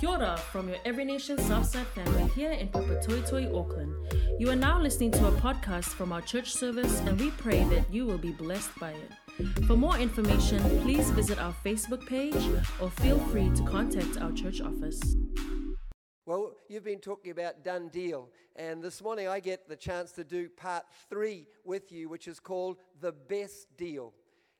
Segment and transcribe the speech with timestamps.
[0.00, 3.94] Kia ora from your Every Nation Southside family here in Papatoetoe, Auckland.
[4.38, 7.92] You are now listening to a podcast from our church service, and we pray that
[7.92, 9.66] you will be blessed by it.
[9.66, 12.42] For more information, please visit our Facebook page
[12.80, 15.16] or feel free to contact our church office.
[16.24, 20.24] Well, you've been talking about done deal, and this morning I get the chance to
[20.24, 24.14] do part three with you, which is called the best deal.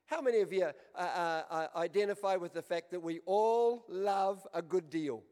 [0.05, 4.45] How many of you uh, uh, uh, identify with the fact that we all love
[4.53, 5.23] a good deal?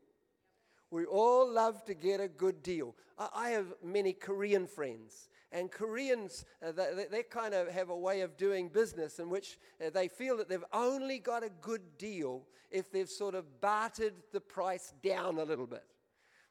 [0.91, 2.95] We all love to get a good deal.
[3.17, 8.21] I, have many Korean friends, and Koreans, uh, they, they, kind of have a way
[8.21, 12.43] of doing business in which uh, they feel that they've only got a good deal
[12.71, 15.83] if they've sort of bartered the price down a little bit.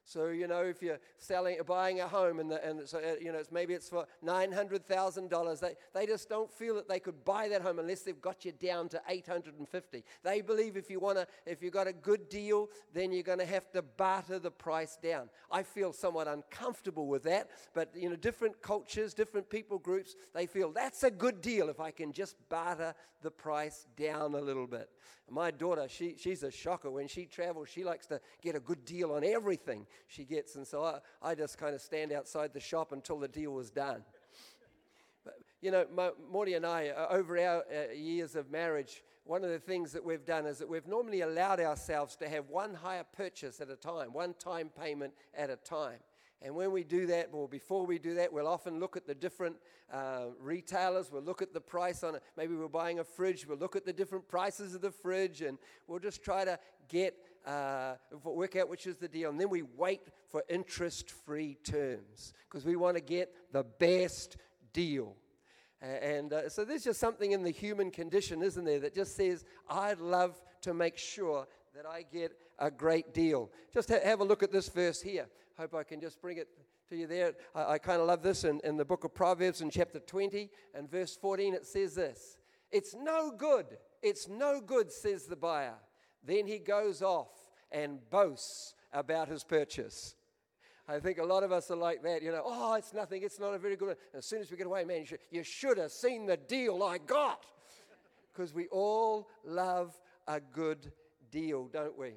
[0.09, 3.31] So, you know, if you're selling, buying a home and, the, and so, uh, you
[3.31, 7.47] know, it's, maybe it's for $900,000, they, they just don't feel that they could buy
[7.49, 10.03] that home unless they've got you down to 850.
[10.23, 13.37] They believe if you want to, if you've got a good deal, then you're going
[13.37, 15.29] to have to barter the price down.
[15.51, 20.47] I feel somewhat uncomfortable with that, but, you know, different cultures, different people groups, they
[20.47, 24.65] feel that's a good deal if I can just barter the price down a little
[24.65, 24.89] bit.
[25.31, 26.89] My daughter, she, she's a shocker.
[26.89, 30.55] When she travels, she likes to get a good deal on everything she gets.
[30.55, 33.69] And so I, I just kind of stand outside the shop until the deal was
[33.69, 34.03] done.
[35.23, 39.43] But, you know, my, Morty and I, uh, over our uh, years of marriage, one
[39.43, 42.73] of the things that we've done is that we've normally allowed ourselves to have one
[42.73, 45.99] hire purchase at a time, one time payment at a time.
[46.41, 49.15] And when we do that, well, before we do that, we'll often look at the
[49.15, 49.57] different
[49.91, 51.11] uh, retailers.
[51.11, 52.23] We'll look at the price on it.
[52.37, 53.45] Maybe we're buying a fridge.
[53.45, 57.15] We'll look at the different prices of the fridge, and we'll just try to get
[57.45, 59.29] uh, work out which is the deal.
[59.29, 64.37] And then we wait for interest-free terms because we want to get the best
[64.71, 65.15] deal.
[65.81, 69.45] And uh, so there's just something in the human condition, isn't there, that just says,
[69.69, 73.49] I'd love to make sure that I get a great deal.
[73.73, 75.27] Just ha- have a look at this verse here.
[75.59, 76.47] Hope I can just bring it
[76.87, 77.33] to you there.
[77.53, 80.49] I, I kind of love this in, in the book of Proverbs in chapter 20
[80.73, 81.53] and verse 14.
[81.53, 82.37] It says this
[82.71, 83.65] It's no good.
[84.01, 85.73] It's no good, says the buyer.
[86.23, 87.27] Then he goes off
[87.73, 90.15] and boasts about his purchase.
[90.87, 92.23] I think a lot of us are like that.
[92.23, 93.23] You know, oh, it's nothing.
[93.23, 93.97] It's not a very good.
[94.13, 96.81] As soon as we get away, man, you should, you should have seen the deal
[96.83, 97.43] I got.
[98.31, 100.93] Because we all love a good
[101.29, 102.13] deal, don't we?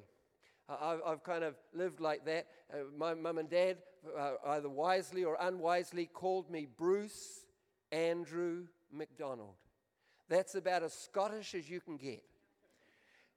[0.69, 2.47] I've, kind of lived like that.
[2.73, 3.77] Uh, my mum and dad,
[4.17, 7.45] uh, either wisely or unwisely, called me Bruce
[7.91, 9.55] Andrew McDonald.
[10.29, 12.23] That's about as Scottish as you can get.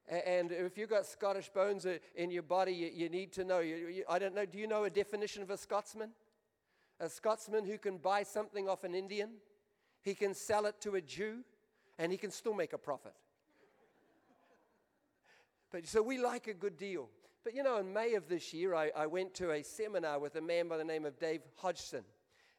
[0.09, 3.61] And if you've got Scottish bones in your body, you, need to know.
[4.09, 6.11] I don't know, do you know a definition of a Scotsman?
[7.01, 9.31] A Scotsman who can buy something off an Indian,
[10.03, 11.39] he can sell it to a Jew,
[11.99, 13.15] and he can still make a profit.
[15.77, 17.11] But so we like a good deal.
[17.45, 20.37] But you know, in May of this year, I, I went to a seminar with
[20.37, 22.03] a man by the name of Dave Hodgson.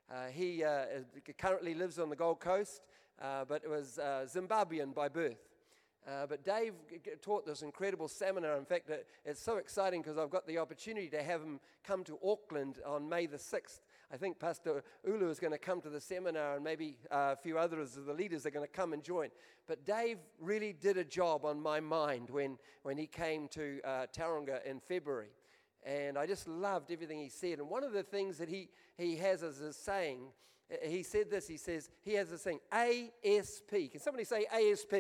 [0.08, 0.86] Uh, he uh,
[1.40, 2.84] currently lives on the Gold Coast,
[3.20, 5.50] uh, but was uh, Zimbabwean by birth.
[6.08, 6.76] Uh, but Dave
[7.24, 8.56] taught this incredible seminar.
[8.56, 8.92] In fact,
[9.26, 13.10] it's so exciting because I've got the opportunity to have him come to Auckland on
[13.10, 13.80] May the 6th
[14.12, 17.36] I think Pastor Ulu is going to come to the seminar, and maybe uh, a
[17.36, 19.30] few others of the leaders are going to come and join.
[19.68, 24.06] But Dave really did a job on my mind when, when he came to uh,
[24.16, 25.32] Tauranga in February.
[25.86, 27.60] And I just loved everything he said.
[27.60, 30.20] And one of the things that he, he has as a saying,
[30.84, 33.92] he said this, he says, he has a saying, ASP.
[33.92, 34.94] Can somebody say ASP?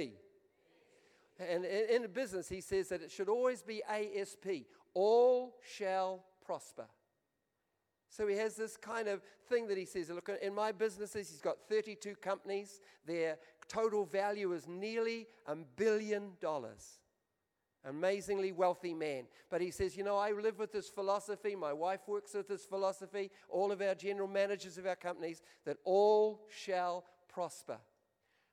[1.39, 4.65] And in, in business, he says that it should always be ASP.
[4.93, 6.87] All shall prosper.
[8.09, 11.41] So he has this kind of thing that he says, look, in my businesses, he's
[11.41, 12.81] got 32 companies.
[13.05, 13.37] Their
[13.67, 16.99] total value is nearly a billion dollars.
[17.85, 19.25] Amazingly wealthy man.
[19.49, 21.55] But he says, you know, I live with this philosophy.
[21.55, 23.31] My wife works with this philosophy.
[23.49, 27.77] All of our general managers of our companies, that all shall prosper.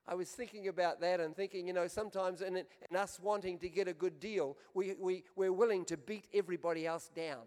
[0.07, 3.69] I was thinking about that and thinking, you know, sometimes in, in us wanting to
[3.71, 7.45] get a good deal, we, we, we're willing to beat everybody else down.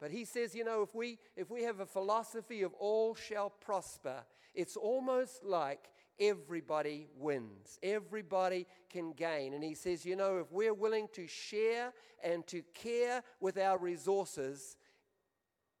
[0.00, 3.50] But he says, you know, if we, if we have a philosophy of all shall
[3.50, 4.24] prosper,
[4.54, 7.78] it's almost like everybody wins.
[7.82, 9.52] Everybody can gain.
[9.52, 11.92] And he says, you know, if we're willing to share
[12.24, 14.76] and to care with our resources,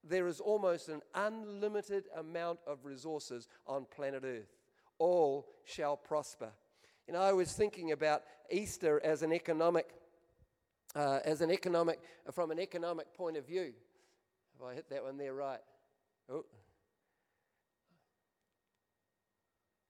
[0.04, 4.54] there is almost an unlimited amount of resources on planet Earth.
[4.98, 6.50] All shall prosper.
[7.06, 9.88] You know, I was thinking about Easter as an economic,
[10.94, 12.00] uh, as an economic,
[12.32, 13.72] from an economic point of view.
[14.60, 15.60] If I hit that one there right.
[16.28, 16.44] Oh.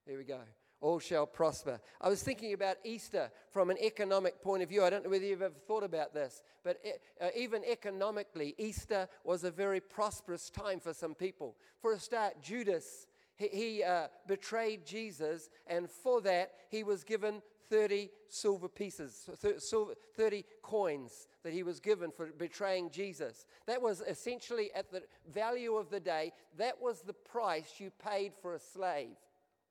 [0.07, 0.39] There we go.
[0.79, 1.81] all shall prosper.
[1.99, 4.81] I was thinking about Easter from an economic point of view.
[4.81, 6.77] I don't know whether you've ever thought about this, but
[7.19, 11.57] uh, even economically, Easter was a very prosperous time for some people.
[11.81, 17.41] For a start, Judas, he, he uh, betrayed Jesus, and for that, he was given
[17.71, 19.29] 30 silver pieces,
[20.17, 23.45] 30 coins that he was given for betraying Jesus.
[23.65, 25.03] That was essentially at the
[25.33, 29.15] value of the day, that was the price you paid for a slave.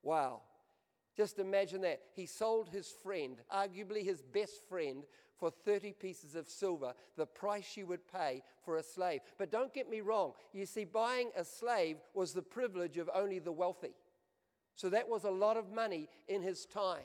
[0.03, 0.41] Wow.
[1.15, 2.01] Just imagine that.
[2.15, 5.05] He sold his friend, arguably his best friend,
[5.39, 9.21] for 30 pieces of silver, the price you would pay for a slave.
[9.39, 10.33] But don't get me wrong.
[10.53, 13.95] You see, buying a slave was the privilege of only the wealthy.
[14.75, 17.05] So that was a lot of money in his time.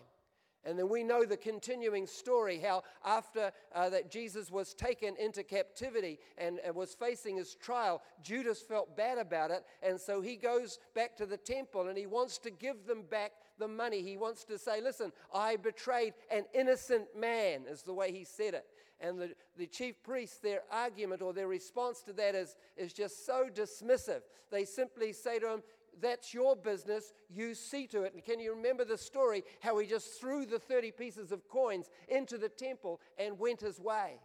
[0.66, 5.44] And then we know the continuing story how after uh, that Jesus was taken into
[5.44, 9.64] captivity and, and was facing his trial, Judas felt bad about it.
[9.84, 13.34] And so he goes back to the temple and he wants to give them back
[13.60, 14.02] the money.
[14.02, 18.56] He wants to say, Listen, I betrayed an innocent man, is the way he said
[18.56, 18.66] it.
[19.00, 23.26] And the, the chief priests, their argument or their response to that is, is just
[23.26, 24.22] so dismissive.
[24.52, 25.64] They simply say to him,
[26.01, 27.13] that's your business.
[27.30, 28.13] You see to it.
[28.13, 31.89] And can you remember the story how he just threw the 30 pieces of coins
[32.07, 34.19] into the temple and went his way?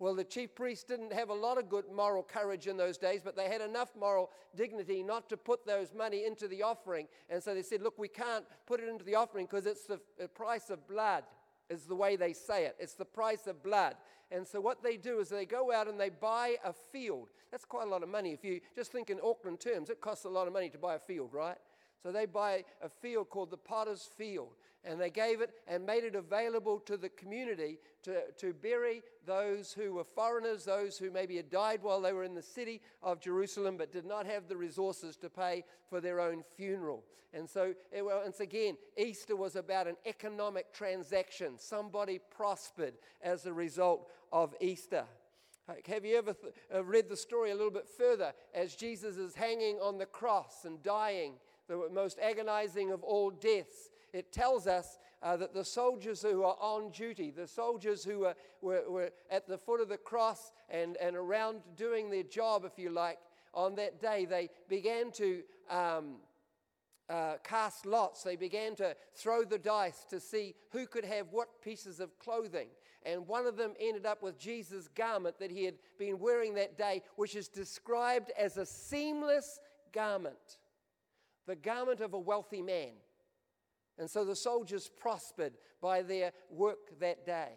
[0.00, 3.20] Well, the chief priests didn't have a lot of good moral courage in those days,
[3.24, 7.08] but they had enough moral dignity not to put those money into the offering.
[7.28, 10.00] And so they said, Look, we can't put it into the offering because it's the
[10.28, 11.24] price of blood,
[11.68, 12.76] is the way they say it.
[12.78, 13.96] It's the price of blood.
[14.30, 17.30] And so what they do is they go out and they buy a field.
[17.50, 18.32] That's quite a lot of money.
[18.32, 20.96] If you just think in Auckland terms, it costs a lot of money to buy
[20.96, 21.56] a field, right?
[22.02, 24.54] So they buy a field called the Potter's Field,
[24.84, 29.72] and they gave it and made it available to the community to, to bury those
[29.72, 33.20] who were foreigners, those who maybe had died while they were in the city of
[33.20, 37.04] Jerusalem but did not have the resources to pay for their own funeral.
[37.34, 41.58] And so, it, once again, Easter was about an economic transaction.
[41.58, 45.04] Somebody prospered as a result of Easter.
[45.86, 49.34] Have you ever th- uh, read the story a little bit further as Jesus is
[49.34, 51.34] hanging on the cross and dying,
[51.68, 53.90] the most agonizing of all deaths?
[54.12, 58.34] It tells us uh, that the soldiers who are on duty, the soldiers who were,
[58.60, 62.78] were, were at the foot of the cross and, and around doing their job, if
[62.78, 63.18] you like,
[63.54, 66.16] on that day, they began to um,
[67.08, 68.22] uh, cast lots.
[68.22, 72.68] They began to throw the dice to see who could have what pieces of clothing
[73.04, 76.76] and one of them ended up with Jesus' garment that he had been wearing that
[76.76, 79.60] day, which is described as a seamless
[79.92, 80.58] garment,
[81.46, 82.92] the garment of a wealthy man.
[83.98, 87.50] And so the soldiers prospered by their work that day.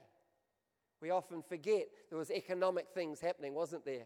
[1.02, 4.06] We often forget there was economic things happening, wasn't there?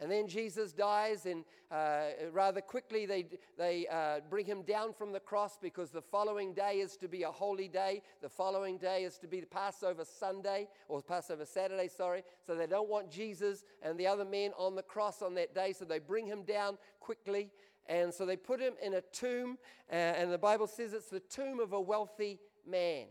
[0.00, 3.26] And then Jesus dies, and uh, rather quickly they,
[3.56, 7.24] they uh, bring him down from the cross because the following day is to be
[7.24, 8.02] a holy day.
[8.22, 12.22] The following day is to be the Passover Sunday, or Passover Saturday, sorry.
[12.46, 15.72] So they don't want Jesus and the other men on the cross on that day,
[15.72, 17.50] so they bring him down quickly.
[17.88, 19.58] And so they put him in a tomb,
[19.90, 23.06] uh, and the Bible says it's the tomb of a wealthy man.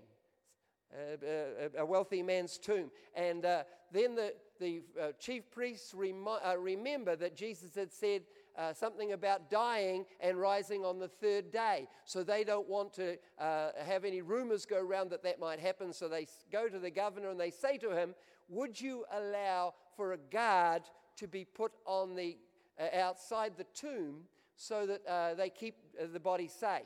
[1.77, 2.91] a wealthy man's tomb.
[3.15, 8.21] And uh, then the, the uh, chief priests remi- uh, remember that Jesus had said
[8.57, 11.87] uh, something about dying and rising on the third day.
[12.05, 15.93] So they don't want to uh, have any rumors go around that that might happen.
[15.93, 18.15] So they go to the governor and they say to him,
[18.49, 20.83] Would you allow for a guard
[21.17, 22.37] to be put on the
[22.79, 24.23] uh, outside the tomb
[24.57, 25.75] so that uh, they keep
[26.11, 26.81] the body safe?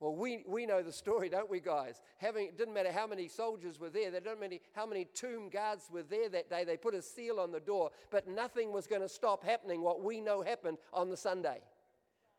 [0.00, 2.02] Well, we, we know the story, don't we, guys?
[2.18, 5.88] Having, it didn't matter how many soldiers were there, didn't matter how many tomb guards
[5.90, 6.64] were there that day.
[6.64, 10.04] They put a seal on the door, but nothing was going to stop happening what
[10.04, 11.62] we know happened on the Sunday.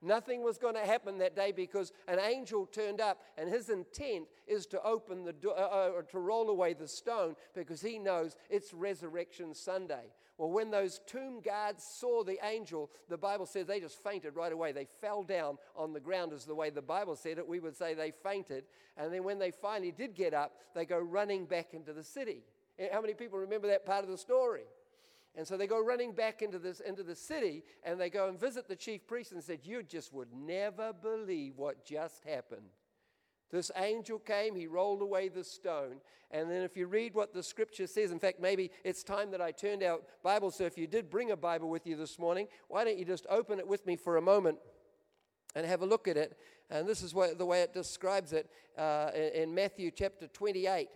[0.02, 4.28] Nothing was going to happen that day because an angel turned up, and his intent
[4.46, 8.36] is to open the door, uh, uh, to roll away the stone because he knows
[8.50, 10.12] it's Resurrection Sunday.
[10.38, 14.51] Well, when those tomb guards saw the angel, the Bible says they just fainted right
[14.51, 14.74] away.
[14.74, 17.48] They fell down on the ground, is the way the Bible said it.
[17.48, 18.65] We would say they fainted.
[18.98, 22.44] And then when they finally did get up, they go running back into the city.
[22.77, 24.65] Eh, how many people remember that part of the story?
[25.38, 28.39] And so they go running back into, this, into the city and they go and
[28.39, 32.70] visit the chief priest and said, You just would never believe what just happened.
[33.52, 35.98] This angel came, he rolled away the stone.
[36.32, 39.42] And then, if you read what the scripture says, in fact, maybe it's time that
[39.42, 40.52] I turned out Bible.
[40.52, 43.25] So, if you did bring a Bible with you this morning, why don't you just
[43.30, 44.58] open it with me for a moment
[45.56, 46.38] and have a look at it?
[46.70, 50.90] And this is what, the way it describes it uh, in, in Matthew chapter 28.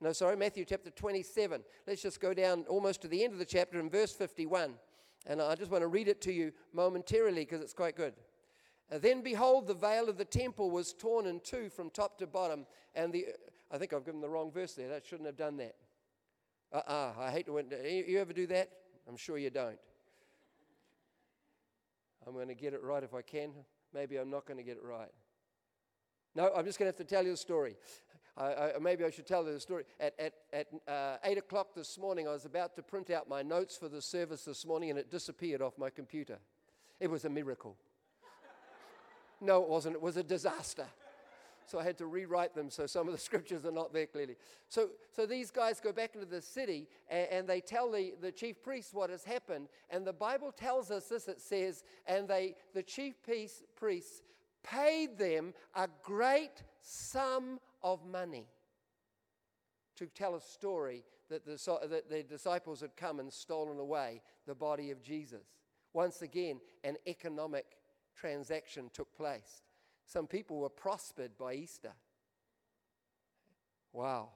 [0.00, 1.62] No, sorry, Matthew chapter 27.
[1.86, 4.74] Let's just go down almost to the end of the chapter in verse 51.
[5.26, 8.12] And I just want to read it to you momentarily because it's quite good.
[8.94, 12.26] Uh, then behold, the veil of the temple was torn in two from top to
[12.26, 13.26] bottom, and the
[13.70, 14.88] I think I've given the wrong verse there.
[14.88, 15.74] That shouldn't have done that.
[16.72, 18.04] Uh uh I hate to.
[18.08, 18.70] You ever do that?
[19.08, 19.78] I'm sure you don't.
[22.26, 23.50] I'm going to get it right if I can.
[23.92, 25.10] Maybe I'm not going to get it right.
[26.34, 27.76] No, I'm just going to have to tell you the story.
[28.36, 29.84] I, I, maybe I should tell you the story.
[30.00, 33.42] At, at, at uh, 8 o'clock this morning, I was about to print out my
[33.42, 36.38] notes for the service this morning, and it disappeared off my computer.
[36.98, 37.76] It was a miracle.
[39.40, 39.96] No, it wasn't.
[39.96, 40.86] It was a disaster.
[41.66, 44.36] So I had to rewrite them so some of the scriptures are not there clearly.
[44.68, 48.32] So, so these guys go back into the city and, and they tell the, the
[48.32, 49.68] chief priests what has happened.
[49.90, 54.22] And the Bible tells us this it says, and they, the chief priests
[54.62, 58.46] paid them a great sum of money
[59.96, 64.54] to tell a story that the, that the disciples had come and stolen away the
[64.54, 65.44] body of Jesus.
[65.92, 67.76] Once again, an economic
[68.14, 69.62] transaction took place.
[70.06, 71.92] Some people were prospered by Easter.
[73.92, 74.30] Wow.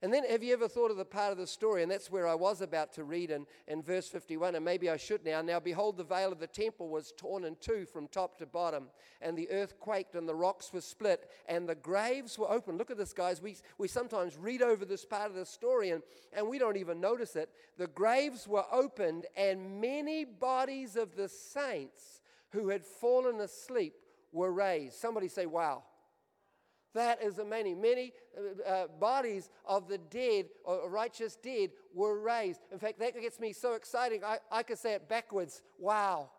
[0.00, 1.82] And then, have you ever thought of the part of the story?
[1.82, 4.96] And that's where I was about to read in, in verse 51, and maybe I
[4.96, 5.42] should now.
[5.42, 8.90] Now, behold, the veil of the temple was torn in two from top to bottom,
[9.20, 12.78] and the earth quaked, and the rocks were split, and the graves were open.
[12.78, 13.42] Look at this, guys.
[13.42, 17.00] We, we sometimes read over this part of the story, and, and we don't even
[17.00, 17.50] notice it.
[17.76, 23.94] The graves were opened, and many bodies of the saints who had fallen asleep
[24.32, 24.94] were raised.
[24.94, 25.84] Somebody say, Wow.
[26.94, 27.80] That is amazing.
[27.80, 32.60] Many uh, uh, bodies of the dead, or righteous dead, were raised.
[32.72, 34.24] In fact, that gets me so excited.
[34.24, 35.62] I, I could say it backwards.
[35.78, 36.30] Wow.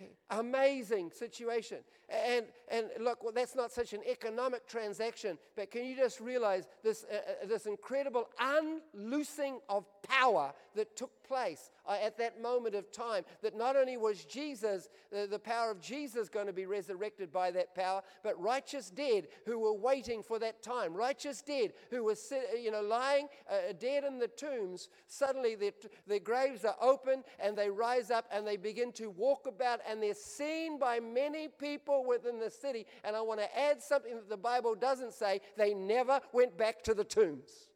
[0.30, 1.78] Amazing situation.
[2.08, 6.66] And, and look, well, that's not such an economic transaction, but can you just realize
[6.82, 12.74] this, uh, uh this incredible unloosing of power that took place uh, at that moment
[12.74, 13.24] of time?
[13.42, 17.50] That not only was Jesus, uh, the power of Jesus, going to be resurrected by
[17.52, 22.16] that power, but righteous dead who were waiting for that time, righteous dead who were
[22.60, 25.72] you know, lying uh, dead in the tombs, suddenly their,
[26.06, 30.02] their graves are open and they rise up and they begin to walk about and
[30.02, 32.86] they're seen by many people within the city.
[33.04, 36.82] And I want to add something that the Bible doesn't say they never went back
[36.84, 37.68] to the tombs.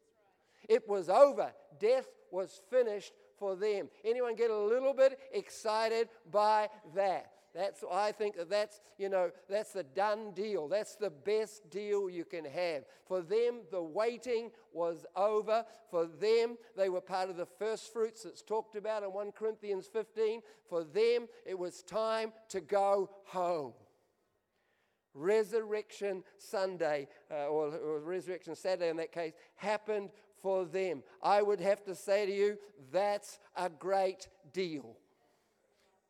[0.67, 1.51] It was over.
[1.79, 3.89] Death was finished for them.
[4.03, 7.31] Anyone get a little bit excited by that?
[7.55, 10.67] That's why I think that that's you know that's the done deal.
[10.67, 12.83] That's the best deal you can have.
[13.07, 15.65] For them, the waiting was over.
[15.89, 19.87] For them, they were part of the first fruits that's talked about in 1 Corinthians
[19.91, 20.41] 15.
[20.67, 23.73] For them, it was time to go home.
[25.13, 30.09] Resurrection Sunday, uh, or, or Resurrection Saturday in that case, happened
[30.41, 31.03] for them.
[31.21, 32.57] I would have to say to you,
[32.91, 34.97] that's a great deal.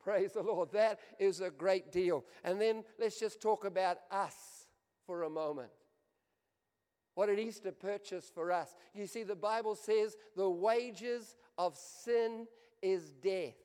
[0.03, 0.71] Praise the Lord.
[0.71, 2.23] That is a great deal.
[2.43, 4.67] And then let's just talk about us
[5.05, 5.71] for a moment.
[7.15, 8.75] What did Easter purchase for us?
[8.93, 12.47] You see, the Bible says the wages of sin
[12.81, 13.55] is death.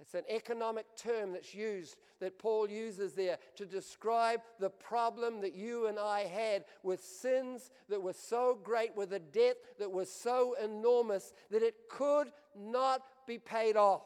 [0.00, 5.54] It's an economic term that's used, that Paul uses there to describe the problem that
[5.54, 10.10] you and I had with sins that were so great, with a debt that was
[10.10, 14.02] so enormous that it could not be paid off.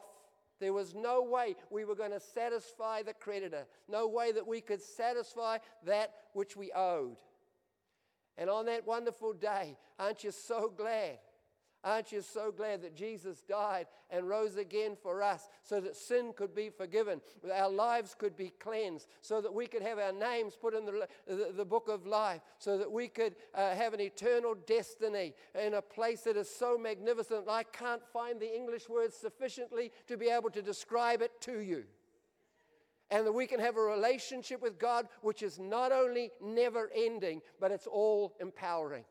[0.59, 4.61] There was no way we were going to satisfy the creditor, no way that we
[4.61, 7.17] could satisfy that which we owed.
[8.37, 11.19] And on that wonderful day, aren't you so glad
[11.83, 16.31] Aren't you so glad that Jesus died and rose again for us so that sin
[16.33, 17.19] could be forgiven,
[17.53, 21.07] our lives could be cleansed, so that we could have our names put in the,
[21.27, 25.73] the, the book of life, so that we could uh, have an eternal destiny in
[25.73, 30.29] a place that is so magnificent I can't find the English words sufficiently to be
[30.29, 31.83] able to describe it to you?
[33.11, 37.43] and that we can have a relationship with God which is not only never ending,
[37.59, 39.03] but it's all empowering.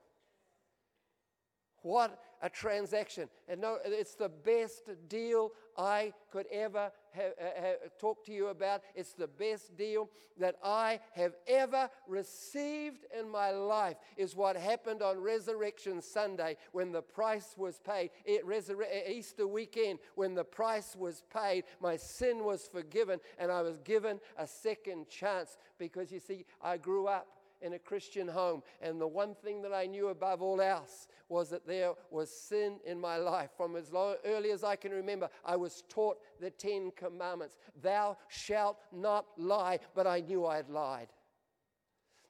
[1.82, 3.28] What a transaction.
[3.48, 8.82] And no, it's the best deal I could ever have, have, to you about.
[8.94, 15.02] It's the best deal that I have ever received in my life, is what happened
[15.02, 18.10] on Resurrection Sunday when the price was paid.
[18.24, 23.62] It, Resur- Easter weekend, when the price was paid, my sin was forgiven, and I
[23.62, 27.26] was given a second chance because you see, I grew up
[27.62, 28.62] in a Christian home.
[28.80, 32.78] And the one thing that I knew above all else was that there was sin
[32.84, 33.50] in my life.
[33.56, 38.16] From as low, early as I can remember, I was taught the Ten Commandments Thou
[38.28, 41.08] shalt not lie, but I knew I had lied.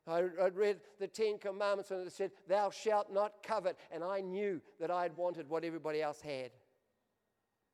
[0.06, 3.78] I, would read the Ten Commandments and it said, Thou shalt not covet.
[3.90, 6.50] And I knew that I had wanted what everybody else had.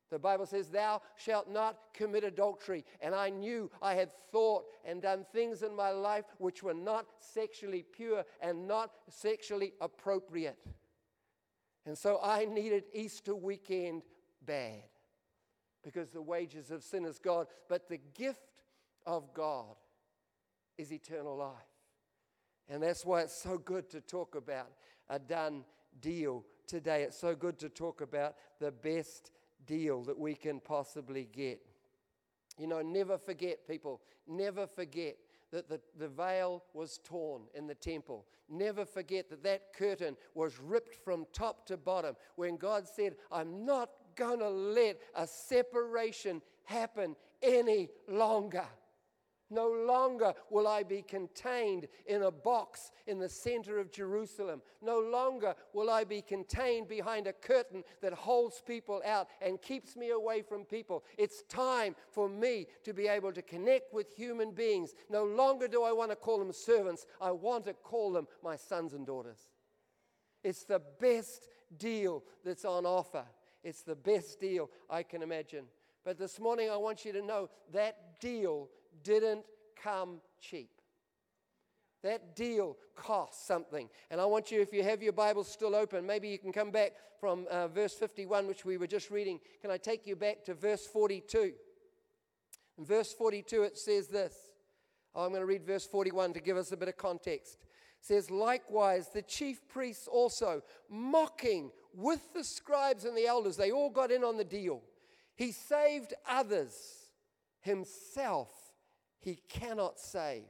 [0.09, 2.83] The Bible says, Thou shalt not commit adultery.
[3.01, 7.07] And I knew I had thought and done things in my life which were not
[7.19, 10.57] sexually pure and not sexually appropriate.
[11.85, 14.03] And so I needed Easter weekend
[14.45, 14.83] bad
[15.83, 17.47] because the wages of sin is God.
[17.67, 18.63] But the gift
[19.05, 19.75] of God
[20.77, 21.53] is eternal life.
[22.67, 24.69] And that's why it's so good to talk about
[25.09, 25.65] a done
[25.99, 27.03] deal today.
[27.03, 29.31] It's so good to talk about the best
[29.65, 31.61] deal that we can possibly get.
[32.57, 35.17] You know, never forget, people, never forget
[35.51, 38.25] that the, the veil was torn in the temple.
[38.49, 43.65] Never forget that that curtain was ripped from top to bottom when God said, I'm
[43.65, 48.65] not going to let a separation happen any longer.
[49.49, 54.61] No longer will I be contained in a box in the center of Jerusalem.
[54.81, 59.95] No longer will I be contained behind a curtain that holds people out and keeps
[59.95, 61.03] me away from people.
[61.17, 64.93] It's time for me to be able to connect with human beings.
[65.09, 68.55] No longer do I want to call them servants, I want to call them my
[68.55, 69.39] sons and daughters.
[70.43, 73.25] It's the best deal that's on offer.
[73.63, 75.65] It's the best deal I can imagine.
[76.05, 78.69] But this morning, I want you to know that deal
[79.03, 79.43] didn't
[79.81, 80.69] come cheap.
[82.03, 83.89] That deal cost something.
[84.09, 86.71] And I want you, if you have your Bible still open, maybe you can come
[86.71, 89.39] back from uh, verse 51, which we were just reading.
[89.61, 91.53] Can I take you back to verse 42?
[92.77, 94.33] In verse 42, it says this.
[95.13, 97.57] Oh, I'm going to read verse 41 to give us a bit of context.
[97.99, 103.71] It says, Likewise, the chief priests also, mocking with the scribes and the elders, they
[103.71, 104.81] all got in on the deal.
[105.35, 106.73] He saved others,
[107.59, 108.49] himself
[109.19, 110.43] he cannot save.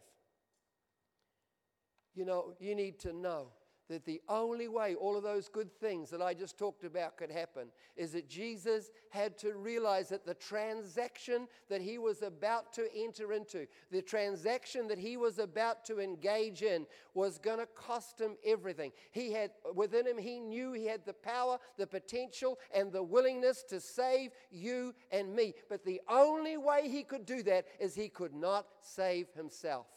[2.14, 3.48] You know, you need to know
[3.90, 7.32] that the only way all of those good things that I just talked about could
[7.32, 7.68] happen
[7.98, 13.34] is that Jesus had to realize that the transaction that he was about to enter
[13.34, 18.38] into, the transaction that he was about to engage in, was going to cost him
[18.46, 18.92] everything.
[19.12, 23.64] He had, within him, he knew he had the power, the potential, and the willingness
[23.70, 25.56] to save you and me.
[25.68, 29.88] But the only way he could do that is he could not save himself.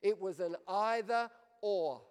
[0.00, 1.28] It was an either
[1.60, 2.02] or.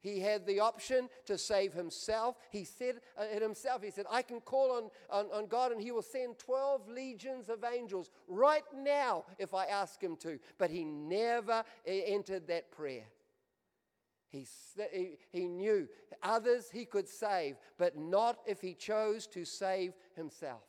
[0.00, 2.36] He had the option to save himself.
[2.50, 5.80] He said uh, it himself, he said, I can call on, on, on, God and
[5.80, 10.38] he will send 12 legions of angels right now if I ask him to.
[10.56, 13.06] But he never entered that prayer.
[14.28, 14.46] He,
[15.30, 15.88] he knew
[16.22, 20.62] others he could save, but not if he chose to save himself.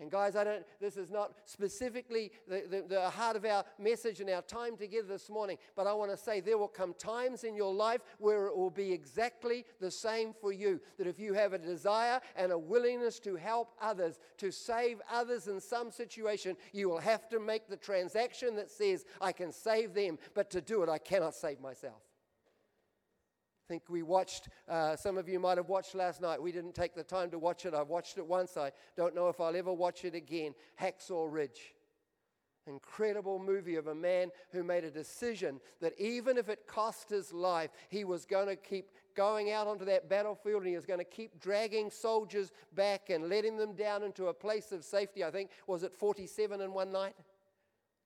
[0.00, 4.20] And guys, I don't, this is not specifically the, the, the, heart of our message
[4.20, 7.44] and our time together this morning, but I want to say there will come times
[7.44, 10.80] in your life where it will be exactly the same for you.
[10.98, 15.46] That if you have a desire and a willingness to help others, to save others
[15.46, 19.94] in some situation, you will have to make the transaction that says, I can save
[19.94, 22.02] them, but to do it, I cannot save myself.
[23.64, 26.42] I think we watched, uh, some of you might have watched last night.
[26.42, 27.72] We didn't take the time to watch it.
[27.72, 28.58] I've watched it once.
[28.58, 30.54] I don't know if I'll ever watch it again.
[30.78, 31.74] Hacksaw Ridge.
[32.66, 37.32] Incredible movie of a man who made a decision that even if it cost his
[37.32, 40.98] life, he was going to keep going out onto that battlefield and he was going
[40.98, 45.24] to keep dragging soldiers back and letting them down into a place of safety.
[45.24, 47.14] I think, was it 47 in one night?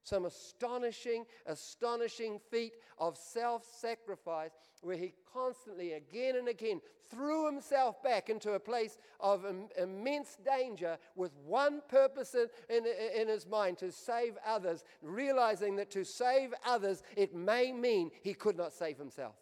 [0.02, 6.80] Some astonishing, astonishing feat of self sacrifice where he constantly, again and again,
[7.10, 12.84] threw himself back into a place of Im- immense danger with one purpose in, in,
[13.14, 18.34] in his mind to save others, realizing that to save others, it may mean he
[18.34, 19.34] could not save himself.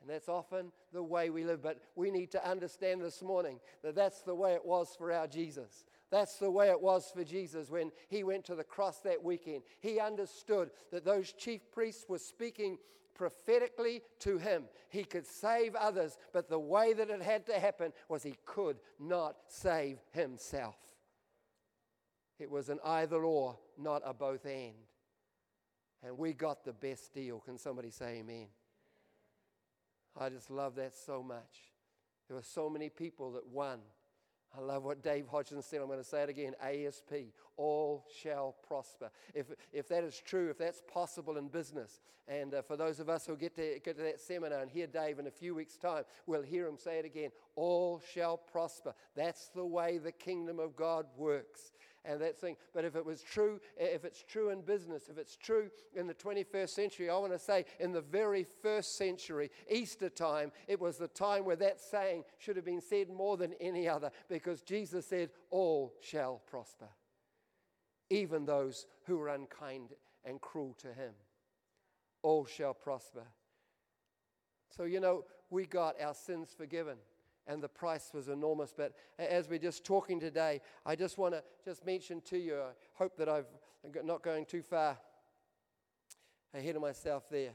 [0.00, 1.62] And that's often the way we live.
[1.62, 5.26] But we need to understand this morning that that's the way it was for our
[5.26, 5.84] Jesus.
[6.10, 9.62] That's the way it was for Jesus when he went to the cross that weekend.
[9.80, 12.78] He understood that those chief priests were speaking
[13.14, 14.64] prophetically to him.
[14.88, 18.76] He could save others, but the way that it had to happen was he could
[19.00, 20.76] not save himself.
[22.38, 24.74] It was an either or, not a both and.
[26.02, 27.40] And we got the best deal.
[27.40, 28.46] Can somebody say amen?
[30.18, 31.72] I just love that so much.
[32.28, 33.80] There were so many people that won
[34.56, 35.80] I love what Dave Hodgson said.
[35.80, 37.12] I'm going to say it again ASP,
[37.56, 39.10] all shall prosper.
[39.34, 43.08] If, if that is true, if that's possible in business, and uh, for those of
[43.08, 45.76] us who get to, get to that seminar and hear Dave in a few weeks'
[45.76, 48.94] time, we'll hear him say it again all shall prosper.
[49.14, 51.72] That's the way the kingdom of God works.
[52.06, 52.56] And that thing.
[52.72, 56.14] But if it was true, if it's true in business, if it's true in the
[56.14, 60.96] 21st century, I want to say in the very first century, Easter time, it was
[60.96, 65.06] the time where that saying should have been said more than any other because Jesus
[65.06, 66.88] said, All shall prosper,
[68.10, 69.90] even those who are unkind
[70.24, 71.12] and cruel to him.
[72.22, 73.24] All shall prosper.
[74.76, 76.96] So, you know, we got our sins forgiven
[77.46, 78.72] and the price was enormous.
[78.76, 82.72] But as we're just talking today, I just want to just mention to you, I
[82.94, 83.46] hope that I've
[84.04, 84.98] not going too far
[86.54, 87.52] ahead of myself there.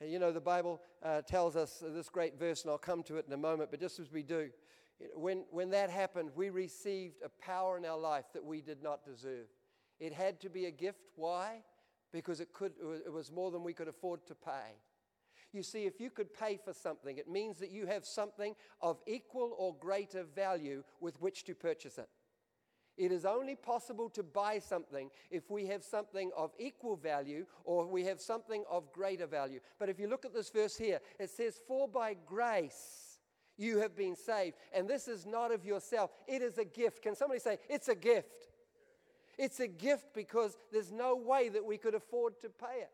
[0.00, 3.16] And you know, the Bible uh, tells us this great verse, and I'll come to
[3.16, 4.50] it in a moment, but just as we do,
[5.14, 9.04] when, when that happened, we received a power in our life that we did not
[9.04, 9.46] deserve.
[9.98, 11.00] It had to be a gift.
[11.16, 11.62] Why?
[12.12, 12.72] Because it, could,
[13.04, 14.76] it was more than we could afford to pay.
[15.52, 18.98] You see, if you could pay for something, it means that you have something of
[19.06, 22.08] equal or greater value with which to purchase it.
[22.96, 27.86] It is only possible to buy something if we have something of equal value or
[27.86, 29.60] we have something of greater value.
[29.78, 33.18] But if you look at this verse here, it says, For by grace
[33.56, 34.56] you have been saved.
[34.74, 37.02] And this is not of yourself, it is a gift.
[37.02, 38.48] Can somebody say, It's a gift?
[39.38, 42.90] It's a gift because there's no way that we could afford to pay it.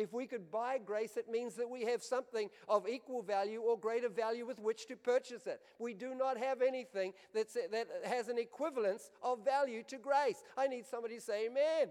[0.00, 3.78] If we could buy grace, it means that we have something of equal value or
[3.78, 5.60] greater value with which to purchase it.
[5.78, 10.42] We do not have anything that's, that has an equivalence of value to grace.
[10.56, 11.88] I need somebody to say amen.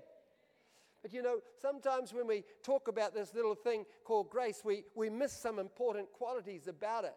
[1.04, 5.12] But you know, sometimes when we talk about this little thing called grace, we, we
[5.12, 7.16] miss some important qualities about it.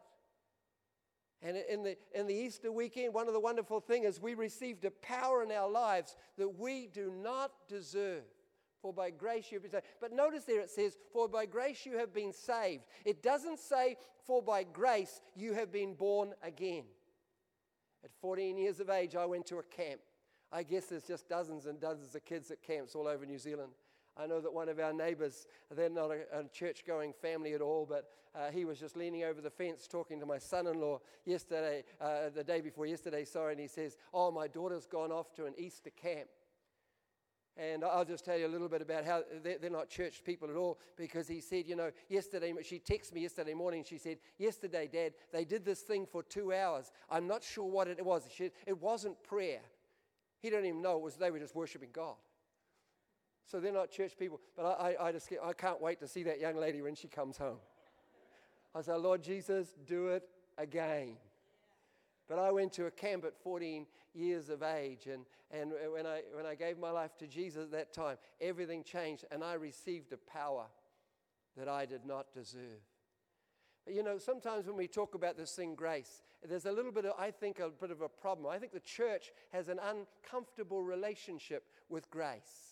[1.41, 4.85] And in the, in the Easter weekend, one of the wonderful things is we received
[4.85, 8.25] a power in our lives that we do not deserve.
[8.83, 9.85] For by grace you have been saved.
[10.01, 12.83] But notice there it says, For by grace you have been saved.
[13.05, 16.85] It doesn't say, For by grace you have been born again.
[18.05, 20.01] At 14 years of age, I went to a camp.
[20.53, 23.71] I guess there's just dozens and dozens of kids at camps all over New Zealand.
[24.17, 27.63] I know that one of our neighbors, they're not a, a church going family at
[27.63, 30.81] all, but uh, he was just leaning over the fence talking to my son in
[30.81, 35.13] law yesterday, uh, the day before yesterday, sorry, and he says, Oh, my daughter's gone
[35.13, 36.29] off to an Easter camp.
[37.57, 40.57] And I'll just tell you a little bit about how they're not church people at
[40.57, 43.85] all because he said, you know, yesterday, she texted me yesterday morning.
[43.87, 46.91] She said, Yesterday, Dad, they did this thing for two hours.
[47.11, 48.27] I'm not sure what it was.
[48.35, 49.61] She, it wasn't prayer.
[50.41, 52.17] He didn't even know it was, they were just worshiping God.
[53.47, 54.41] So they're not church people.
[54.57, 57.07] But I, I, I just I can't wait to see that young lady when she
[57.07, 57.59] comes home.
[58.75, 61.17] I say, Lord Jesus, do it again.
[62.33, 66.23] But I went to a camp at 14 years of age, and, and when, I,
[66.35, 70.15] when I gave my life to Jesus at that time, everything changed, and I received
[70.15, 70.65] a power
[71.59, 72.81] that I did not deserve.
[73.85, 77.05] But you know, sometimes when we talk about this thing, grace, there's a little bit
[77.05, 78.51] of, I think, a bit of a problem.
[78.51, 82.72] I think the church has an uncomfortable relationship with grace.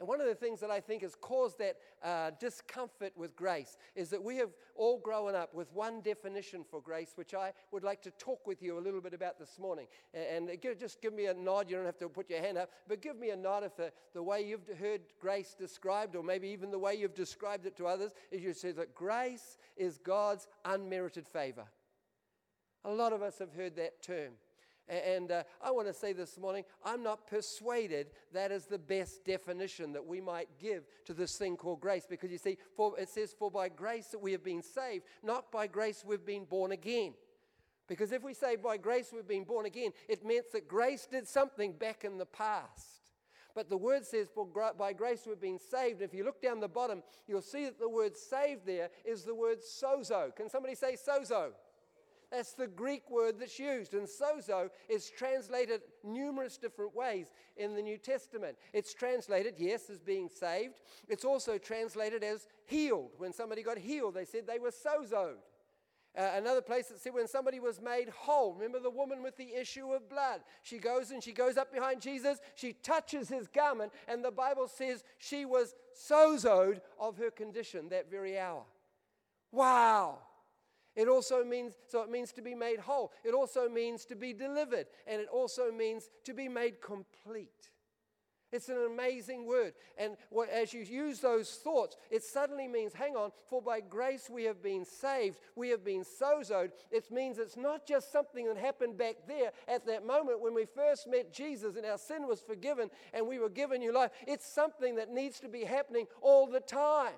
[0.00, 3.76] And one of the things that I think has caused that uh, discomfort with grace
[3.94, 7.84] is that we have all grown up with one definition for grace, which I would
[7.84, 9.86] like to talk with you a little bit about this morning.
[10.12, 11.70] And, and just give me a nod.
[11.70, 13.92] You don't have to put your hand up, but give me a nod if the,
[14.14, 17.86] the way you've heard grace described, or maybe even the way you've described it to
[17.86, 21.64] others, is you say that grace is God's unmerited favor.
[22.84, 24.32] A lot of us have heard that term.
[24.88, 29.24] And uh, I want to say this morning, I'm not persuaded that is the best
[29.24, 32.06] definition that we might give to this thing called grace.
[32.08, 35.50] Because you see, for, it says, For by grace that we have been saved, not
[35.50, 37.14] by grace we've been born again.
[37.86, 41.28] Because if we say by grace we've been born again, it means that grace did
[41.28, 42.94] something back in the past.
[43.54, 46.00] But the word says, For by grace we've been saved.
[46.00, 49.22] And if you look down the bottom, you'll see that the word saved there is
[49.22, 50.34] the word sozo.
[50.34, 51.52] Can somebody say sozo?
[52.34, 53.94] That's the Greek word that's used.
[53.94, 58.56] And sozo is translated numerous different ways in the New Testament.
[58.72, 60.80] It's translated, yes, as being saved.
[61.08, 63.12] It's also translated as healed.
[63.18, 65.36] When somebody got healed, they said they were sozoed.
[66.18, 68.54] Uh, another place that said when somebody was made whole.
[68.54, 70.40] Remember the woman with the issue of blood?
[70.64, 72.38] She goes and she goes up behind Jesus.
[72.56, 78.10] She touches his garment, and the Bible says she was sozoed of her condition that
[78.10, 78.64] very hour.
[79.52, 80.18] Wow!
[80.96, 83.12] It also means, so it means to be made whole.
[83.24, 84.86] It also means to be delivered.
[85.06, 87.70] And it also means to be made complete.
[88.54, 89.72] It's an amazing word.
[89.98, 90.16] And
[90.52, 94.62] as you use those thoughts, it suddenly means, hang on, for by grace we have
[94.62, 96.70] been saved, we have been sozoed.
[96.92, 100.66] It means it's not just something that happened back there at that moment when we
[100.66, 104.12] first met Jesus and our sin was forgiven and we were given new life.
[104.24, 107.14] It's something that needs to be happening all the time.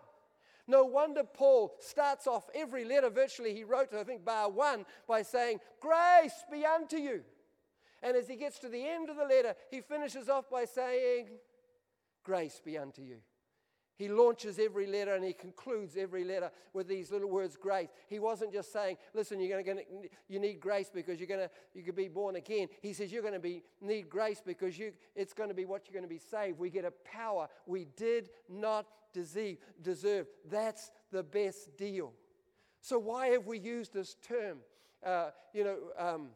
[0.68, 5.22] No wonder Paul starts off every letter virtually he wrote, I think, bar one, by
[5.22, 7.22] saying, Grace be unto you.
[8.02, 11.28] And as he gets to the end of the letter, he finishes off by saying,
[12.24, 13.18] Grace be unto you.
[13.98, 17.88] He launches every letter and he concludes every letter with these little words, grace.
[18.08, 19.84] He wasn't just saying, listen, you're going to,
[20.28, 22.68] you need grace because you're going to, you could be born again.
[22.82, 25.86] He says you're going to be, need grace because you, it's going to be what
[25.86, 26.58] you're going to be saved.
[26.58, 28.86] We get a power we did not
[29.82, 30.26] deserve.
[30.50, 32.12] That's the best deal.
[32.80, 34.58] So why have we used this term?
[35.04, 36.28] Uh, you know, um,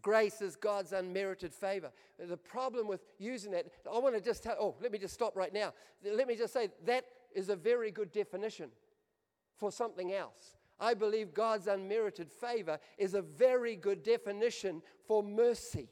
[0.00, 1.90] Grace is God's unmerited favor.
[2.18, 5.36] The problem with using that, I want to just tell, oh, let me just stop
[5.36, 5.72] right now.
[6.04, 8.70] Let me just say that is a very good definition
[9.56, 10.56] for something else.
[10.78, 15.88] I believe God's unmerited favor is a very good definition for mercy.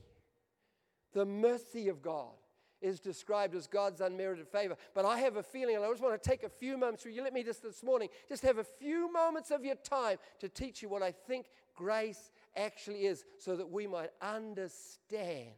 [1.12, 2.35] The mercy of God
[2.81, 4.77] is described as God's unmerited favor.
[4.95, 7.11] But I have a feeling, and I just want to take a few moments for
[7.11, 7.23] you.
[7.23, 10.83] Let me just this morning just have a few moments of your time to teach
[10.83, 15.51] you what I think grace actually is so that we might understand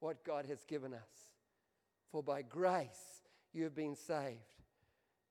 [0.00, 1.08] what God has given us.
[2.10, 4.55] For by grace you have been saved.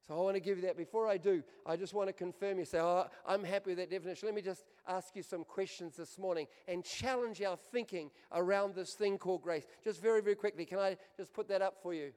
[0.08, 0.78] So I want to give you that.
[0.78, 2.66] Before I do, I just want to confirm you.
[2.66, 4.28] Say, oh, I'm happy with that definition.
[4.28, 8.94] Let me just ask you some questions this morning and challenge our thinking around this
[8.94, 9.66] thing called grace.
[9.84, 12.12] Just very, very quickly, can I just put that up for you?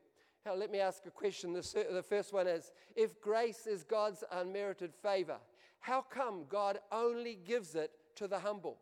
[0.45, 1.53] Now, let me ask a question.
[1.53, 5.39] The, the first one is If grace is God's unmerited favor,
[5.81, 8.79] how come God only gives it to the humble.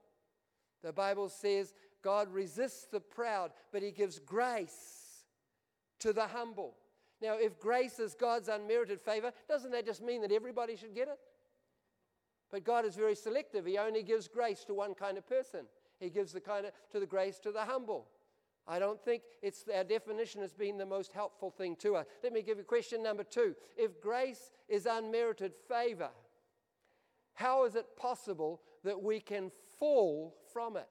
[0.83, 5.25] The Bible says God resists the proud, but he gives grace
[6.01, 6.75] to the humble.
[7.23, 11.09] Now, if grace is God's unmerited favor, doesn't that just mean that everybody should get
[11.09, 11.19] it?
[12.51, 13.65] But God is very selective.
[13.67, 15.67] He only gives grace to one kind of person.
[15.99, 18.07] He gives the kind of to the grace to the humble.
[18.69, 22.07] I don't think it's our definition has been the most helpful thing to us.
[22.23, 23.55] Let me give you question number two.
[23.77, 26.11] If grace is unmerited favor,
[27.35, 30.89] how is it possible that we can fall from it?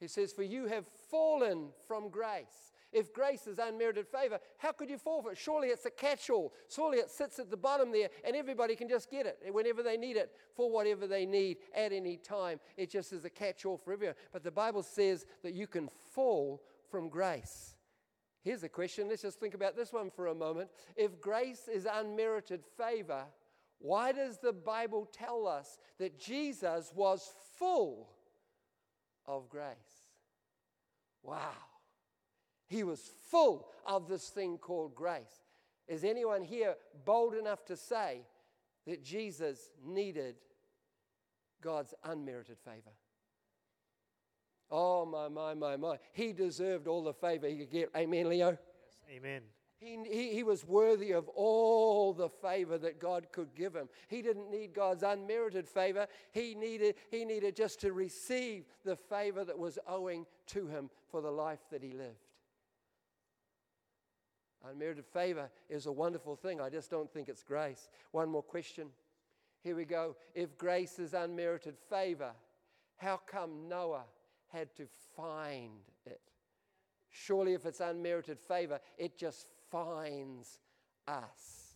[0.00, 2.72] He says, For you have fallen from grace.
[2.92, 5.36] If grace is unmerited favor, how could you forfeit?
[5.36, 6.54] Surely it's a catch all.
[6.68, 9.98] Surely it sits at the bottom there and everybody can just get it whenever they
[9.98, 12.58] need it for whatever they need at any time.
[12.76, 14.16] It just is a catch all for everyone.
[14.32, 17.74] But the Bible says that you can fall from grace.
[18.40, 19.08] Here's a question.
[19.08, 20.70] Let's just think about this one for a moment.
[20.96, 23.24] If grace is unmerited favor,
[23.78, 28.08] why does the Bible tell us that Jesus was full
[29.26, 29.66] of grace?
[31.22, 31.52] Wow.
[32.68, 33.00] He was
[33.30, 35.42] full of this thing called grace.
[35.88, 38.20] Is anyone here bold enough to say
[38.86, 40.36] that Jesus needed
[41.62, 42.92] God's unmerited favor?
[44.70, 45.96] Oh, my, my, my, my.
[46.12, 47.90] He deserved all the favor he could get.
[47.96, 48.50] Amen, Leo?
[48.50, 48.58] Yes,
[49.16, 49.40] amen.
[49.80, 53.88] He, he, he, was worthy of all the favor that God could give him.
[54.08, 56.08] He didn't need God's unmerited favor.
[56.32, 61.22] He needed, he needed just to receive the favor that was owing to him for
[61.22, 62.27] the life that he lived.
[64.66, 66.60] Unmerited favor is a wonderful thing.
[66.60, 67.88] I just don't think it's grace.
[68.10, 68.88] One more question.
[69.62, 70.16] Here we go.
[70.34, 72.32] If grace is unmerited favor,
[72.96, 74.04] how come Noah
[74.52, 76.20] had to find it?
[77.10, 80.58] Surely, if it's unmerited favor, it just finds
[81.06, 81.74] us.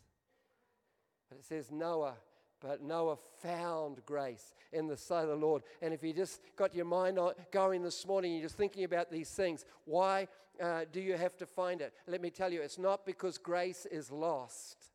[1.29, 2.17] But it says Noah,
[2.63, 5.63] but Noah found grace in the sight of the Lord.
[5.81, 7.19] And if you just got your mind
[7.51, 10.29] going this morning, you're just thinking about these things, why
[10.63, 11.93] uh, do you have to find it?
[12.07, 14.91] Let me tell you, it's not because grace is lost,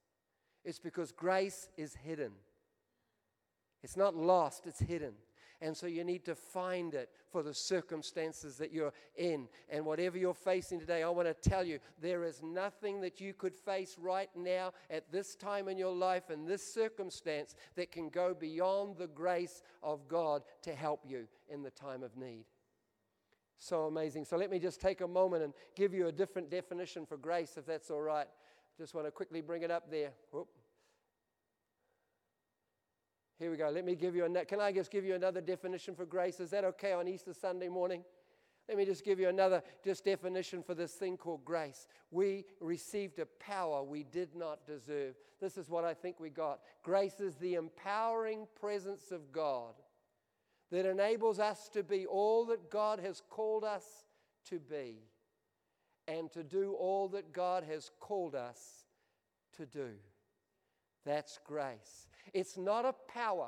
[0.63, 2.31] it's because grace is hidden.
[3.83, 5.13] It's not lost, it's hidden.
[5.61, 9.47] And so you need to find it for the circumstances that you're in.
[9.69, 13.33] And whatever you're facing today, I want to tell you there is nothing that you
[13.33, 18.09] could face right now at this time in your life and this circumstance that can
[18.09, 22.45] go beyond the grace of God to help you in the time of need.
[23.57, 24.25] So amazing.
[24.25, 27.57] So let me just take a moment and give you a different definition for grace,
[27.57, 28.27] if that's all right.
[28.77, 30.11] Just want to quickly bring it up there.
[30.31, 30.47] Whoop.
[33.39, 33.69] Here we go.
[33.69, 34.45] Let me give you a.
[34.45, 36.39] Can I just give you another definition for grace?
[36.39, 38.03] Is that okay on Easter Sunday morning?
[38.67, 41.87] Let me just give you another just definition for this thing called grace.
[42.11, 45.15] We received a power we did not deserve.
[45.39, 46.59] This is what I think we got.
[46.83, 49.75] Grace is the empowering presence of God
[50.69, 53.85] that enables us to be all that God has called us
[54.49, 54.97] to be
[56.07, 58.83] and to do all that God has called us
[59.55, 59.91] to do.
[61.07, 62.09] That's grace.
[62.33, 63.47] It's not a power.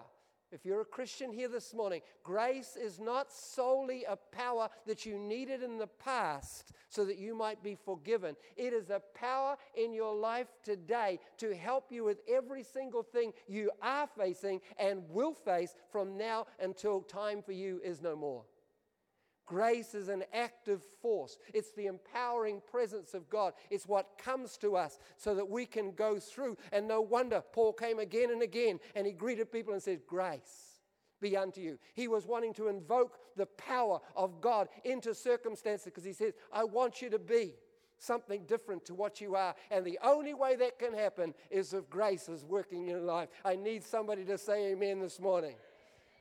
[0.49, 5.19] If you're a Christian here this morning, grace is not solely a power that you
[5.19, 8.37] needed in the past so that you might be forgiven.
[8.55, 13.33] It is a power in your life today to help you with every single thing
[13.45, 18.43] you are facing and will face from now until time for you is no more.
[19.49, 21.39] Grace is an active force.
[21.55, 23.53] It's the empowering presence of God.
[23.71, 26.55] It's what comes to us so that we can go through.
[26.71, 30.81] And no wonder Paul came again and again and he greeted people and said, Grace
[31.19, 31.79] be unto you.
[31.95, 36.63] He was wanting to invoke the power of God into circumstances because he says, I
[36.63, 37.55] want you to be
[37.97, 39.55] something different to what you are.
[39.71, 43.29] And the only way that can happen is if grace is working in your life.
[43.43, 45.55] I need somebody to say amen this morning.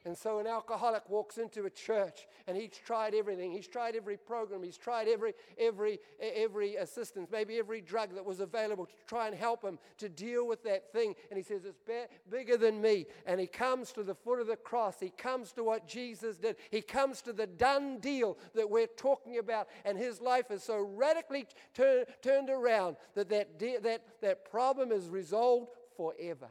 [0.04, 3.52] And so an alcoholic walks into a church and he's tried everything.
[3.52, 4.62] He's tried every program.
[4.62, 9.36] He's tried every, every, every assistance, maybe every drug that was available to try and
[9.36, 11.14] help him to deal with that thing.
[11.30, 13.06] And he says, It's ba- bigger than me.
[13.26, 15.00] And he comes to the foot of the cross.
[15.00, 16.56] He comes to what Jesus did.
[16.70, 19.68] He comes to the done deal that we're talking about.
[19.84, 24.92] And his life is so radically tur- turned around that that, de- that that problem
[24.92, 26.48] is resolved forever.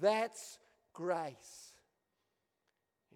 [0.00, 0.58] That's
[0.92, 1.72] grace.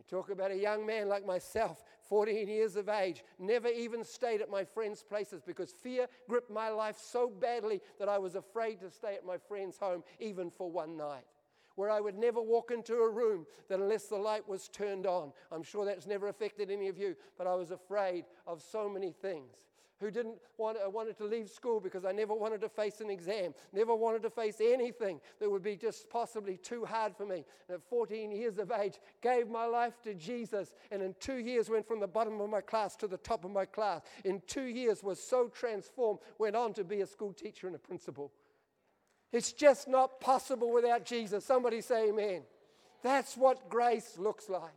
[0.00, 4.40] You talk about a young man like myself, 14 years of age, never even stayed
[4.40, 8.80] at my friends' places because fear gripped my life so badly that I was afraid
[8.80, 11.26] to stay at my friend's home even for one night.
[11.74, 15.34] Where I would never walk into a room that unless the light was turned on.
[15.52, 19.12] I'm sure that's never affected any of you, but I was afraid of so many
[19.12, 19.54] things
[20.00, 23.10] who didn't want, uh, wanted to leave school because I never wanted to face an
[23.10, 27.44] exam, never wanted to face anything that would be just possibly too hard for me.
[27.68, 31.68] And at 14 years of age, gave my life to Jesus, and in two years
[31.68, 34.00] went from the bottom of my class to the top of my class.
[34.24, 37.78] In two years, was so transformed, went on to be a school teacher and a
[37.78, 38.32] principal.
[39.32, 41.44] It's just not possible without Jesus.
[41.44, 42.42] Somebody say amen.
[43.02, 44.70] That's what grace looks like.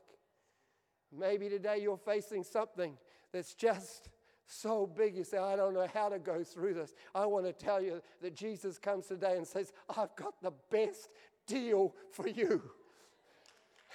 [1.12, 2.98] Maybe today you're facing something
[3.32, 4.10] that's just
[4.48, 6.94] so big you say, I don't know how to go through this.
[7.16, 11.10] I want to tell you that Jesus comes today and says, I've got the best
[11.48, 12.62] deal for you.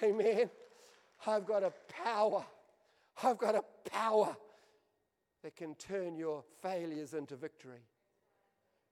[0.03, 0.49] Amen.
[1.27, 2.45] I've got a power.
[3.23, 4.35] I've got a power
[5.43, 7.83] that can turn your failures into victory.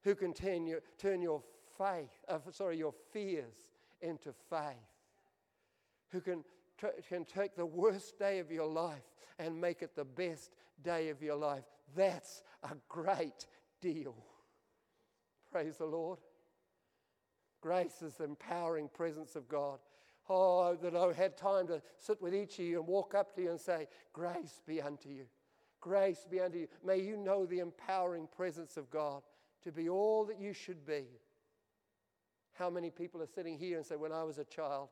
[0.04, 1.42] Who can turn your, turn your
[1.78, 3.68] faith, uh, sorry, your fears
[4.02, 4.76] into faith.
[6.12, 6.44] Who can,
[6.80, 9.04] t- can take the worst day of your life
[9.40, 11.64] and make it the best day of your life.
[11.96, 13.48] That's a great
[13.82, 14.16] deal.
[15.52, 16.20] Praise the Lord.
[17.62, 19.80] Grace is the empowering presence of God.
[20.30, 23.42] Oh, that I had time to sit with each of you and walk up to
[23.42, 25.26] you and say, Grace be unto you.
[25.80, 26.68] Grace be unto you.
[26.86, 29.22] May you know the empowering presence of God
[29.64, 31.06] to be all that you should be.
[32.54, 34.90] How many people are sitting here and say, When I was a child,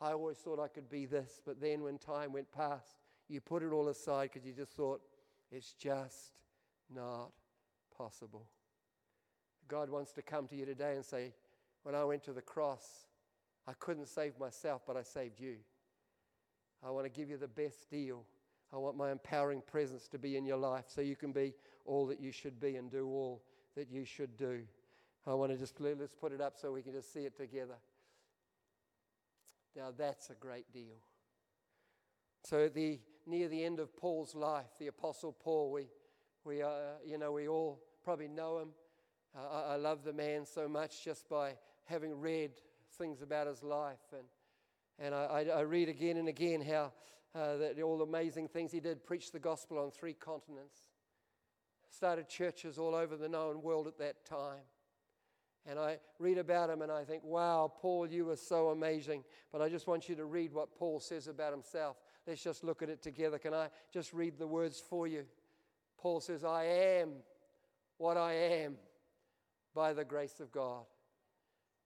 [0.00, 2.96] I always thought I could be this, but then when time went past,
[3.28, 5.00] you put it all aside because you just thought,
[5.52, 6.32] it's just
[6.94, 7.30] not
[7.96, 8.46] possible.
[9.68, 11.34] God wants to come to you today and say,
[11.82, 13.06] When I went to the cross,
[13.68, 15.56] I couldn't save myself, but I saved you.
[16.84, 18.24] I want to give you the best deal.
[18.72, 22.06] I want my empowering presence to be in your life so you can be all
[22.06, 23.42] that you should be and do all
[23.76, 24.62] that you should do.
[25.26, 27.76] I want to just let's put it up so we can just see it together.
[29.76, 30.96] Now that's a great deal.
[32.44, 35.88] So the near the end of Paul's life, the Apostle Paul, we,
[36.44, 38.68] we, uh, you know, we all probably know him.
[39.36, 41.52] Uh, I, I love the man so much just by
[41.84, 42.52] having read
[42.98, 43.98] things about his life.
[44.12, 44.24] And,
[44.98, 46.92] and I, I, read again and again how
[47.34, 50.78] uh, that all the amazing things he did, preached the gospel on three continents,
[51.90, 54.64] started churches all over the known world at that time.
[55.66, 59.24] And I read about him and I think, wow, Paul, you were so amazing.
[59.52, 61.96] But I just want you to read what Paul says about himself.
[62.26, 63.38] Let's just look at it together.
[63.38, 65.24] Can I just read the words for you?
[65.98, 67.10] Paul says, I am
[67.98, 68.76] what I am
[69.74, 70.84] by the grace of God.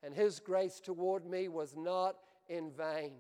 [0.03, 2.17] And his grace toward me was not
[2.49, 3.13] in vain,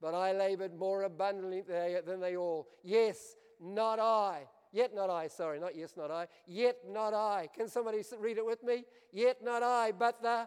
[0.00, 2.68] but I labored more abundantly than they all.
[2.84, 4.42] Yes, not I.
[4.72, 6.28] Yet not I, sorry, not yes, not I.
[6.46, 7.48] Yet not I.
[7.54, 8.84] Can somebody read it with me?
[9.12, 10.46] Yet not I, but the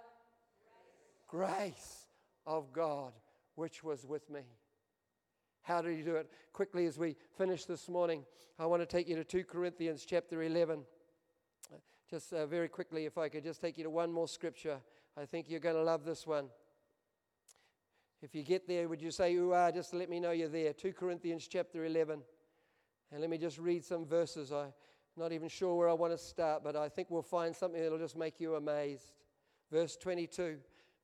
[1.27, 2.07] grace, grace
[2.45, 3.12] of God
[3.55, 4.41] which was with me.
[5.63, 6.29] How did he do it?
[6.51, 8.25] Quickly, as we finish this morning,
[8.59, 10.83] I want to take you to 2 Corinthians chapter 11.
[12.09, 14.77] Just uh, very quickly, if I could just take you to one more scripture.
[15.17, 16.47] I think you're going to love this one.
[18.21, 20.73] If you get there, would you say, Ooh, ah, just let me know you're there.
[20.73, 22.21] 2 Corinthians chapter 11.
[23.13, 24.51] And let me just read some verses.
[24.51, 24.73] I'm
[25.15, 27.97] not even sure where I want to start, but I think we'll find something that'll
[27.97, 29.13] just make you amazed.
[29.71, 30.57] Verse 22.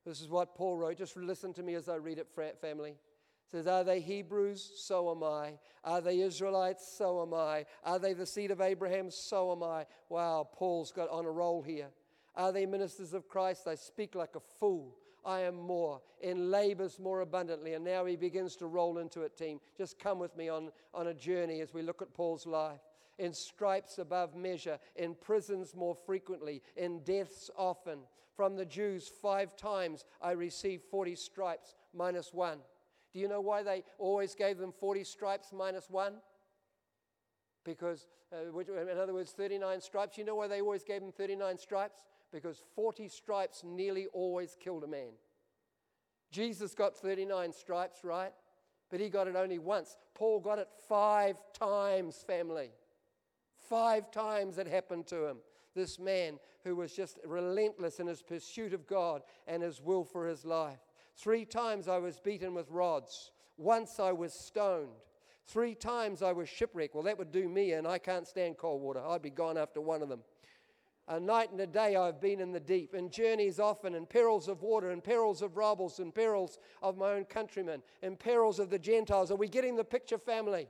[0.04, 0.98] This is what Paul wrote.
[0.98, 2.26] Just listen to me as I read it,
[2.60, 2.96] family
[3.50, 4.72] says, Are they Hebrews?
[4.76, 5.54] So am I.
[5.84, 6.86] Are they Israelites?
[6.96, 7.66] So am I.
[7.84, 9.10] Are they the seed of Abraham?
[9.10, 9.86] So am I.
[10.08, 11.88] Wow, Paul's got on a roll here.
[12.36, 13.66] Are they ministers of Christ?
[13.66, 14.96] I speak like a fool.
[15.24, 17.74] I am more, in labors more abundantly.
[17.74, 19.60] And now he begins to roll into it, team.
[19.76, 22.80] Just come with me on, on a journey as we look at Paul's life.
[23.18, 28.00] In stripes above measure, in prisons more frequently, in deaths often.
[28.34, 32.60] From the Jews, five times I received 40 stripes minus one.
[33.12, 36.14] Do you know why they always gave them 40 stripes minus one?
[37.64, 40.16] Because, uh, in other words, 39 stripes.
[40.16, 42.00] You know why they always gave them 39 stripes?
[42.32, 45.12] Because 40 stripes nearly always killed a man.
[46.30, 48.32] Jesus got 39 stripes, right?
[48.90, 49.96] But he got it only once.
[50.14, 52.70] Paul got it five times, family.
[53.68, 55.38] Five times it happened to him.
[55.74, 60.26] This man who was just relentless in his pursuit of God and his will for
[60.26, 60.80] his life.
[61.16, 63.30] Three times I was beaten with rods.
[63.56, 64.88] Once I was stoned.
[65.46, 66.94] Three times I was shipwrecked.
[66.94, 69.00] Well, that would do me, and I can't stand cold water.
[69.00, 70.20] I'd be gone after one of them.
[71.10, 74.46] A night and a day I've been in the deep, in journeys often, in perils
[74.46, 78.70] of water, in perils of robbers, in perils of my own countrymen, in perils of
[78.70, 79.32] the Gentiles.
[79.32, 80.68] Are we getting the picture, family?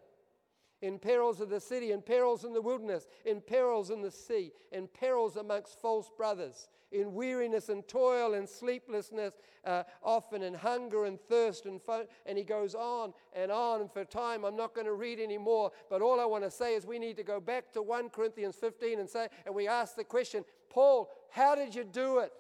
[0.82, 4.52] In perils of the city, in perils in the wilderness, in perils in the sea,
[4.72, 11.04] in perils amongst false brothers, in weariness and toil and sleeplessness, uh, often in hunger
[11.04, 11.66] and thirst.
[11.66, 13.82] And, fo- and he goes on and on.
[13.82, 15.70] And for time, I'm not going to read anymore.
[15.88, 18.56] But all I want to say is we need to go back to 1 Corinthians
[18.56, 22.32] 15 and say, and we ask the question, Paul, how did you do it?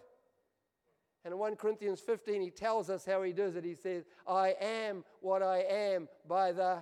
[1.24, 3.64] And in 1 Corinthians 15, he tells us how he does it.
[3.64, 6.78] He says, I am what I am by the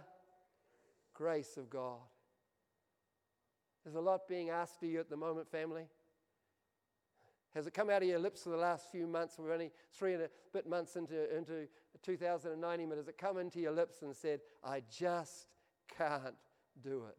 [1.18, 1.98] grace of God.
[3.84, 5.88] There's a lot being asked of you at the moment, family.
[7.54, 9.34] Has it come out of your lips for the last few months?
[9.36, 11.66] We're only three and a bit months into, into
[12.04, 15.48] 2019, but has it come into your lips and said, I just
[15.96, 16.36] can't
[16.80, 17.16] do it?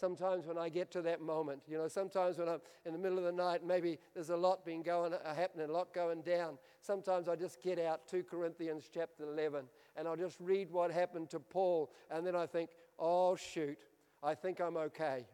[0.00, 3.18] Sometimes when I get to that moment, you know, sometimes when I'm in the middle
[3.18, 6.56] of the night, maybe there's a lot being going uh, happening, a lot going down.
[6.80, 11.28] Sometimes I just get out 2 Corinthians chapter 11 and I'll just read what happened
[11.30, 13.78] to Paul, and then I think, oh shoot,
[14.22, 15.26] I think I'm okay.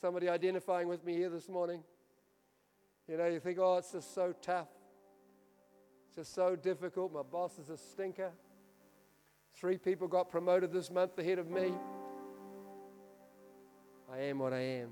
[0.00, 1.82] Somebody identifying with me here this morning?
[3.06, 4.68] You know, you think, oh, it's just so tough.
[6.06, 7.12] It's just so difficult.
[7.12, 8.30] My boss is a stinker.
[9.54, 11.72] Three people got promoted this month ahead of me.
[14.12, 14.90] I am what I am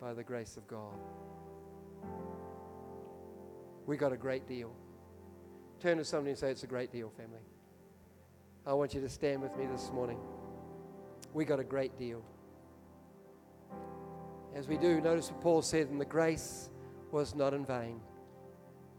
[0.00, 0.98] by the grace of God.
[3.86, 4.72] We got a great deal.
[5.80, 7.40] Turn to somebody and say, It's a great deal, family.
[8.66, 10.18] I want you to stand with me this morning.
[11.32, 12.24] We got a great deal.
[14.54, 16.70] As we do, notice what Paul said, and the grace
[17.12, 18.00] was not in vain.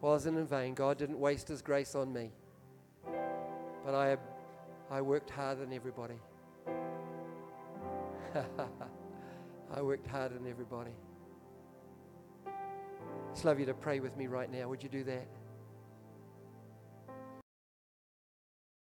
[0.01, 0.73] Wasn't in vain.
[0.73, 2.31] God didn't waste his grace on me.
[3.83, 4.17] But I
[4.89, 6.15] I worked harder than everybody.
[9.75, 10.91] I worked harder than everybody.
[13.33, 14.69] Just love you to pray with me right now.
[14.69, 15.27] Would you do that?